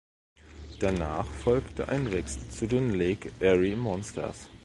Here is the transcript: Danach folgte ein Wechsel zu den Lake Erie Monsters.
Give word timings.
Danach 0.79 1.27
folgte 1.27 1.89
ein 1.89 2.11
Wechsel 2.11 2.49
zu 2.49 2.65
den 2.65 2.95
Lake 2.95 3.31
Erie 3.39 3.75
Monsters. 3.75 4.49